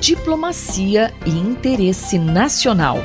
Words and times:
Diplomacia 0.00 1.12
e 1.26 1.30
Interesse 1.30 2.18
Nacional, 2.18 2.96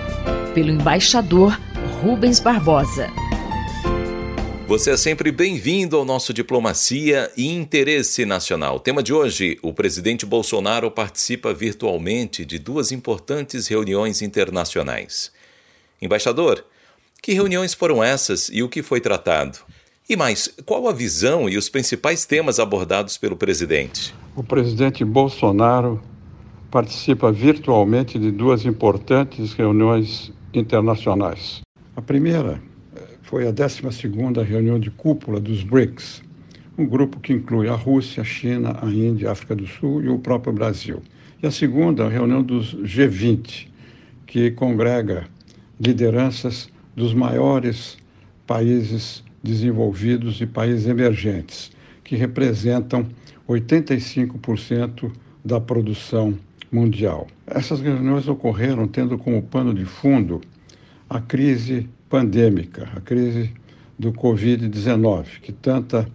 pelo 0.53 0.69
embaixador 0.69 1.59
Rubens 2.01 2.39
Barbosa. 2.39 3.09
Você 4.65 4.91
é 4.91 4.97
sempre 4.97 5.29
bem-vindo 5.29 5.97
ao 5.97 6.05
nosso 6.05 6.33
Diplomacia 6.33 7.29
e 7.35 7.53
Interesse 7.53 8.25
Nacional. 8.25 8.79
Tema 8.79 9.03
de 9.03 9.13
hoje: 9.13 9.59
o 9.61 9.73
presidente 9.73 10.25
Bolsonaro 10.25 10.89
participa 10.89 11.53
virtualmente 11.53 12.45
de 12.45 12.57
duas 12.57 12.93
importantes 12.93 13.67
reuniões 13.67 14.21
internacionais. 14.21 15.33
Embaixador, 16.01 16.63
que 17.21 17.33
reuniões 17.33 17.73
foram 17.73 18.01
essas 18.01 18.47
e 18.47 18.63
o 18.63 18.69
que 18.69 18.81
foi 18.81 19.01
tratado? 19.01 19.59
E 20.07 20.15
mais, 20.15 20.47
qual 20.65 20.87
a 20.87 20.93
visão 20.93 21.49
e 21.49 21.57
os 21.57 21.67
principais 21.67 22.25
temas 22.25 22.57
abordados 22.57 23.17
pelo 23.17 23.35
presidente? 23.35 24.15
O 24.33 24.41
presidente 24.41 25.03
Bolsonaro 25.03 26.01
participa 26.75 27.31
virtualmente 27.31 28.19
de 28.19 28.29
duas 28.29 28.65
importantes 28.65 29.53
reuniões 29.53 30.33
internacionais. 30.53 31.61
A 31.95 32.01
primeira 32.01 32.61
foi 33.21 33.47
a 33.47 33.53
12ª 33.53 34.43
reunião 34.43 34.77
de 34.77 34.91
cúpula 34.91 35.39
dos 35.39 35.63
BRICS, 35.63 36.21
um 36.77 36.85
grupo 36.85 37.21
que 37.21 37.31
inclui 37.31 37.69
a 37.69 37.75
Rússia, 37.75 38.19
a 38.19 38.25
China, 38.25 38.77
a 38.81 38.87
Índia, 38.87 39.29
a 39.29 39.31
África 39.31 39.55
do 39.55 39.65
Sul 39.65 40.03
e 40.03 40.09
o 40.09 40.19
próprio 40.19 40.51
Brasil. 40.51 41.01
E 41.41 41.47
a 41.47 41.51
segunda, 41.51 42.07
a 42.07 42.09
reunião 42.09 42.43
dos 42.43 42.75
G20, 42.75 43.69
que 44.27 44.51
congrega 44.51 45.27
lideranças 45.79 46.67
dos 46.93 47.13
maiores 47.13 47.97
países 48.45 49.23
desenvolvidos 49.41 50.41
e 50.41 50.45
países 50.45 50.87
emergentes, 50.87 51.71
que 52.03 52.17
representam 52.17 53.07
85% 53.47 55.09
da 55.45 55.61
produção 55.61 56.37
mundial. 56.71 57.27
Essas 57.47 57.81
reuniões 57.81 58.27
ocorreram 58.27 58.87
tendo 58.87 59.17
como 59.17 59.41
pano 59.41 59.73
de 59.73 59.85
fundo 59.85 60.41
a 61.09 61.19
crise 61.19 61.89
pandêmica, 62.09 62.89
a 62.95 63.01
crise 63.01 63.53
do 63.97 64.11
Covid-19, 64.11 65.25
que 65.41 65.51
tanta 65.51 66.07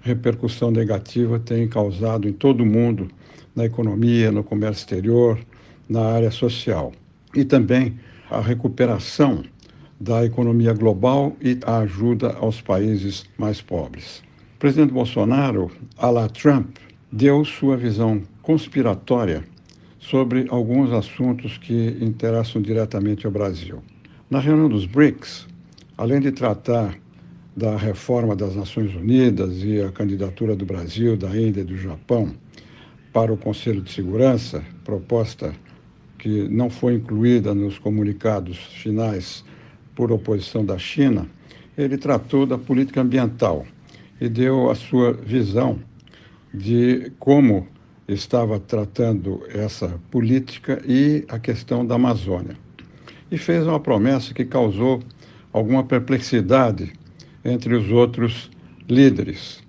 repercussão 0.00 0.70
negativa 0.70 1.38
tem 1.38 1.68
causado 1.68 2.28
em 2.28 2.32
todo 2.32 2.62
o 2.62 2.66
mundo, 2.66 3.08
na 3.54 3.64
economia, 3.64 4.30
no 4.30 4.42
comércio 4.44 4.82
exterior, 4.82 5.38
na 5.88 6.02
área 6.02 6.30
social. 6.30 6.92
E 7.34 7.44
também 7.44 7.98
a 8.30 8.40
recuperação 8.40 9.44
da 10.00 10.24
economia 10.24 10.72
global 10.72 11.36
e 11.40 11.58
a 11.64 11.78
ajuda 11.78 12.34
aos 12.34 12.60
países 12.60 13.26
mais 13.36 13.60
pobres. 13.60 14.22
O 14.54 14.58
presidente 14.58 14.92
Bolsonaro, 14.92 15.70
a 15.96 16.10
la 16.10 16.28
Trump, 16.28 16.76
deu 17.10 17.44
sua 17.44 17.76
visão 17.76 18.22
conspiratória 18.42 19.44
sobre 20.10 20.46
alguns 20.48 20.90
assuntos 20.90 21.58
que 21.58 21.98
interessam 22.00 22.62
diretamente 22.62 23.26
ao 23.26 23.32
Brasil. 23.32 23.82
Na 24.30 24.40
reunião 24.40 24.68
dos 24.68 24.86
BRICS, 24.86 25.46
além 25.98 26.18
de 26.18 26.32
tratar 26.32 26.98
da 27.54 27.76
reforma 27.76 28.34
das 28.34 28.56
Nações 28.56 28.94
Unidas 28.94 29.62
e 29.62 29.82
a 29.82 29.92
candidatura 29.92 30.56
do 30.56 30.64
Brasil, 30.64 31.14
da 31.14 31.28
Índia 31.38 31.60
e 31.60 31.64
do 31.64 31.76
Japão 31.76 32.32
para 33.12 33.30
o 33.32 33.36
Conselho 33.36 33.82
de 33.82 33.92
Segurança, 33.92 34.64
proposta 34.82 35.54
que 36.18 36.48
não 36.48 36.70
foi 36.70 36.94
incluída 36.94 37.54
nos 37.54 37.78
comunicados 37.78 38.56
finais 38.56 39.44
por 39.94 40.10
oposição 40.10 40.64
da 40.64 40.78
China, 40.78 41.26
ele 41.76 41.98
tratou 41.98 42.46
da 42.46 42.56
política 42.56 43.02
ambiental 43.02 43.66
e 44.18 44.28
deu 44.28 44.70
a 44.70 44.74
sua 44.74 45.12
visão 45.12 45.78
de 46.54 47.12
como 47.18 47.66
estava 48.08 48.58
tratando 48.58 49.42
essa 49.50 50.00
política 50.10 50.80
e 50.86 51.24
a 51.28 51.38
questão 51.38 51.86
da 51.86 51.96
Amazônia 51.96 52.56
e 53.30 53.36
fez 53.36 53.66
uma 53.66 53.78
promessa 53.78 54.32
que 54.32 54.44
causou 54.44 55.02
alguma 55.52 55.84
perplexidade 55.84 56.92
entre 57.44 57.74
os 57.74 57.90
outros 57.90 58.50
líderes. 58.88 59.62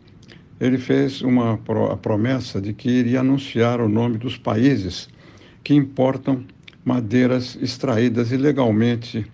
Ele 0.59 0.78
fez 0.78 1.22
uma 1.22 1.59
a 1.91 1.97
promessa 1.97 2.62
de 2.62 2.74
que 2.74 2.90
iria 2.90 3.19
anunciar 3.19 3.81
o 3.81 3.90
nome 3.90 4.18
dos 4.18 4.38
países 4.38 5.09
que 5.64 5.74
importam 5.74 6.44
madeiras 6.84 7.58
extraídas 7.62 8.31
ilegalmente 8.31 9.25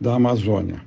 da 0.00 0.14
Amazônia. 0.14 0.80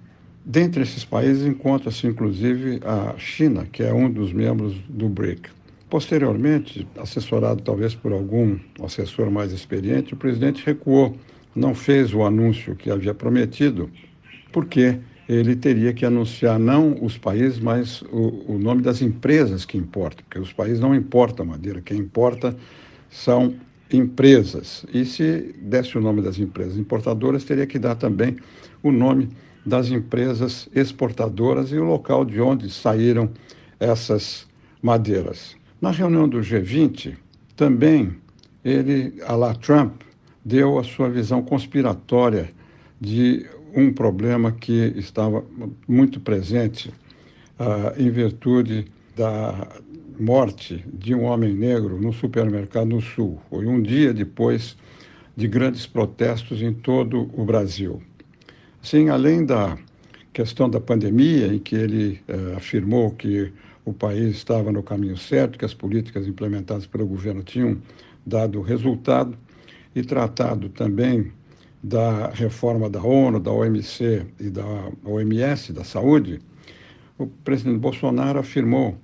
Dentre 0.44 0.81
esses 0.81 1.05
países 1.05 1.45
encontra-se 1.45 2.07
inclusive 2.07 2.79
a 2.83 3.15
China, 3.17 3.67
que 3.71 3.83
é 3.83 3.94
um 3.94 4.11
dos 4.11 4.33
membros 4.33 4.75
do 4.89 5.07
BRIC. 5.07 5.58
Posteriormente, 5.89 6.88
assessorado 6.97 7.63
talvez 7.63 7.95
por 7.95 8.11
algum 8.13 8.59
assessor 8.83 9.31
mais 9.31 9.51
experiente, 9.51 10.13
o 10.13 10.17
presidente 10.17 10.63
recuou 10.66 11.17
não 11.55 11.73
fez 11.73 12.13
o 12.13 12.23
anúncio 12.23 12.75
que 12.75 12.91
havia 12.91 13.13
prometido, 13.13 13.89
porque 14.51 15.00
ele 15.27 15.55
teria 15.55 15.94
que 15.94 16.05
anunciar 16.05 16.59
não 16.59 17.03
os 17.03 17.17
países, 17.17 17.59
mas 17.59 18.01
o, 18.03 18.53
o 18.53 18.59
nome 18.59 18.81
das 18.81 19.01
empresas 19.01 19.66
que 19.66 19.77
importam, 19.77 20.23
porque 20.23 20.39
os 20.39 20.53
países 20.53 20.79
não 20.79 20.95
importam 20.95 21.45
madeira, 21.45 21.81
quem 21.81 21.97
importa 21.97 22.56
são 23.09 23.56
empresas. 23.91 24.85
E 24.94 25.06
se 25.06 25.56
desse 25.61 25.97
o 25.97 26.01
nome 26.01 26.21
das 26.21 26.38
empresas 26.38 26.77
importadoras, 26.77 27.44
teria 27.44 27.66
que 27.66 27.79
dar 27.79 27.95
também 27.95 28.38
o 28.83 28.91
nome 28.91 29.29
das 29.66 29.89
empresas 29.89 30.69
exportadoras 30.73 31.71
e 31.71 31.77
o 31.77 31.83
local 31.83 32.23
de 32.23 32.39
onde 32.39 32.71
saíram 32.71 33.29
essas 33.79 34.47
madeiras. 34.81 35.58
Na 35.81 35.91
reunião 35.91 36.28
do 36.28 36.40
G20, 36.40 37.16
também 37.56 38.17
ele, 38.66 39.13
a 39.25 39.34
la 39.34 39.56
Trump, 39.56 40.01
deu 40.44 40.78
a 40.78 40.84
sua 40.84 41.09
visão 41.09 41.41
conspiratória 41.41 42.50
de 43.00 43.45
um 43.73 43.94
problema 43.94 44.51
que 44.51 44.94
estava 44.97 45.41
muito 45.88 46.19
presente 46.19 46.89
uh, 47.57 47.97
em 47.97 48.09
virtude 48.09 48.88
da 49.16 49.69
morte 50.19 50.84
de 50.94 51.16
um 51.16 51.23
homem 51.23 51.53
negro 51.53 51.97
no 52.01 52.12
supermercado 52.12 52.89
no 52.89 53.01
Sul. 53.01 53.39
Foi 53.50 53.66
um 53.66 53.81
dia 53.81 54.13
depois 54.13 54.75
de 55.34 55.47
grandes 55.47 55.88
protestos 55.88 56.62
em 56.62 56.73
todo 56.73 57.29
o 57.34 57.45
Brasil. 57.45 58.03
Sim, 58.81 59.07
além 59.07 59.45
da 59.45 59.78
questão 60.34 60.69
da 60.69 60.81
pandemia, 60.81 61.47
em 61.47 61.59
que 61.59 61.75
ele 61.75 62.19
uh, 62.28 62.57
afirmou 62.57 63.12
que 63.12 63.53
o 63.85 63.94
país 63.94 64.35
estava 64.35 64.72
no 64.72 64.84
caminho 64.84 65.17
certo, 65.17 65.57
que 65.57 65.66
as 65.66 65.73
políticas 65.73 66.28
implementadas 66.28 66.85
pelo 66.85 67.06
governo 67.06 67.44
tinham 67.44 67.81
dado 68.25 68.62
resultado, 68.62 69.38
e 69.95 70.03
tratado 70.03 70.69
também 70.69 71.31
da 71.81 72.29
reforma 72.29 72.89
da 72.89 73.01
ONU, 73.01 73.39
da 73.39 73.51
OMC 73.51 74.25
e 74.39 74.50
da 74.50 74.91
OMS, 75.03 75.73
da 75.73 75.84
saúde, 75.84 76.39
o 77.18 77.28
presidente 77.28 77.79
Bolsonaro 77.79 78.39
afirmou 78.39 78.97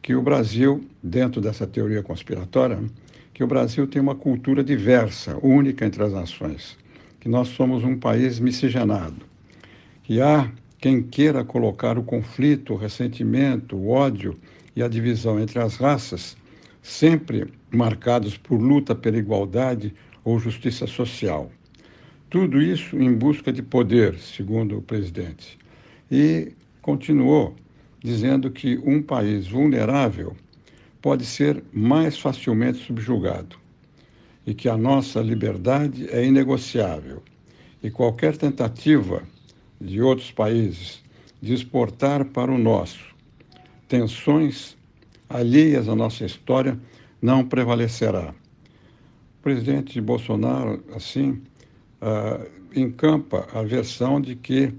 que 0.00 0.14
o 0.14 0.22
Brasil, 0.22 0.84
dentro 1.02 1.40
dessa 1.40 1.66
teoria 1.66 2.02
conspiratória, 2.02 2.78
que 3.34 3.42
o 3.42 3.46
Brasil 3.46 3.86
tem 3.86 4.00
uma 4.00 4.14
cultura 4.14 4.62
diversa, 4.62 5.38
única 5.42 5.84
entre 5.84 6.02
as 6.02 6.12
nações, 6.12 6.76
que 7.20 7.28
nós 7.28 7.48
somos 7.48 7.84
um 7.84 7.98
país 7.98 8.38
miscigenado, 8.38 9.26
que 10.02 10.20
há 10.20 10.50
quem 10.78 11.02
queira 11.02 11.44
colocar 11.44 11.98
o 11.98 12.02
conflito, 12.02 12.74
o 12.74 12.76
ressentimento, 12.76 13.76
o 13.76 13.90
ódio 13.90 14.38
e 14.74 14.82
a 14.82 14.88
divisão 14.88 15.40
entre 15.40 15.58
as 15.58 15.76
raças, 15.76 16.36
sempre 16.82 17.52
marcados 17.70 18.36
por 18.36 18.60
luta 18.60 18.94
pela 18.94 19.18
igualdade, 19.18 19.94
ou 20.24 20.38
justiça 20.38 20.86
social. 20.86 21.50
Tudo 22.28 22.60
isso 22.60 22.98
em 22.98 23.12
busca 23.14 23.50
de 23.50 23.62
poder, 23.62 24.18
segundo 24.18 24.76
o 24.76 24.82
presidente. 24.82 25.58
E 26.10 26.52
continuou 26.82 27.56
dizendo 28.04 28.50
que 28.50 28.78
um 28.84 29.02
país 29.02 29.48
vulnerável 29.48 30.36
pode 31.00 31.24
ser 31.24 31.62
mais 31.72 32.18
facilmente 32.18 32.84
subjugado 32.84 33.56
e 34.46 34.52
que 34.52 34.68
a 34.68 34.76
nossa 34.76 35.20
liberdade 35.20 36.08
é 36.10 36.24
inegociável 36.24 37.22
e 37.82 37.90
qualquer 37.90 38.36
tentativa 38.36 39.22
de 39.80 40.00
outros 40.00 40.30
países 40.30 41.02
de 41.40 41.54
exportar 41.54 42.24
para 42.24 42.50
o 42.50 42.58
nosso 42.58 43.14
tensões 43.86 44.76
alheias 45.28 45.88
à 45.88 45.94
nossa 45.94 46.24
história 46.24 46.78
não 47.22 47.44
prevalecerá 47.44 48.34
presidente 49.48 49.98
Bolsonaro, 49.98 50.84
assim, 50.94 51.40
uh, 52.02 52.46
encampa 52.74 53.48
a 53.54 53.62
versão 53.62 54.20
de 54.20 54.34
que 54.36 54.74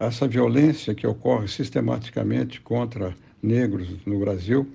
essa 0.00 0.26
violência 0.26 0.94
que 0.94 1.06
ocorre 1.06 1.48
sistematicamente 1.48 2.60
contra 2.62 3.14
negros 3.42 3.88
no 4.06 4.18
Brasil 4.18 4.66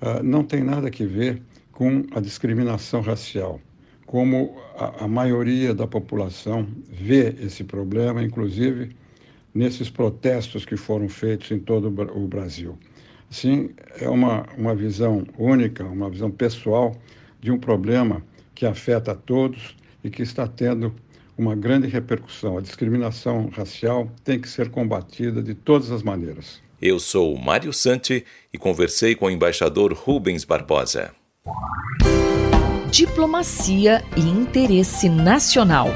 uh, 0.00 0.22
não 0.22 0.44
tem 0.44 0.62
nada 0.62 0.88
a 0.88 1.06
ver 1.06 1.42
com 1.72 2.04
a 2.12 2.20
discriminação 2.20 3.00
racial. 3.00 3.60
Como 4.06 4.56
a, 4.76 5.04
a 5.04 5.08
maioria 5.08 5.74
da 5.74 5.88
população 5.88 6.68
vê 6.88 7.34
esse 7.40 7.64
problema, 7.64 8.22
inclusive 8.22 8.90
nesses 9.56 9.88
protestos 9.88 10.64
que 10.64 10.76
foram 10.76 11.08
feitos 11.08 11.50
em 11.50 11.58
todo 11.58 11.88
o 11.88 12.26
Brasil. 12.28 12.78
Sim, 13.30 13.70
é 13.98 14.08
uma, 14.08 14.46
uma 14.56 14.74
visão 14.74 15.26
única, 15.36 15.82
uma 15.84 16.10
visão 16.10 16.30
pessoal 16.30 16.94
de 17.40 17.50
um 17.50 17.58
problema 17.58 18.22
que 18.54 18.66
afeta 18.66 19.12
a 19.12 19.14
todos 19.14 19.74
e 20.04 20.10
que 20.10 20.22
está 20.22 20.46
tendo 20.46 20.94
uma 21.36 21.56
grande 21.56 21.88
repercussão. 21.88 22.58
A 22.58 22.60
discriminação 22.60 23.48
racial 23.48 24.10
tem 24.22 24.38
que 24.38 24.48
ser 24.48 24.70
combatida 24.70 25.42
de 25.42 25.54
todas 25.54 25.90
as 25.90 26.02
maneiras. 26.02 26.60
Eu 26.80 26.98
sou 27.00 27.36
Mário 27.36 27.72
Santi 27.72 28.24
e 28.52 28.58
conversei 28.58 29.14
com 29.14 29.26
o 29.26 29.30
embaixador 29.30 29.92
Rubens 29.94 30.44
Barbosa. 30.44 31.14
Diplomacia 32.90 34.04
e 34.16 34.20
interesse 34.20 35.08
nacional, 35.08 35.88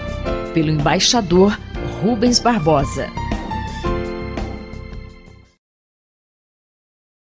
pelo 0.52 0.70
embaixador 0.70 1.58
Rubens 2.02 2.38
Barbosa. 2.38 3.08